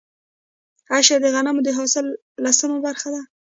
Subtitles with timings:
[0.95, 2.05] عشر د غنمو د حاصل
[2.43, 3.21] لسمه برخه ده.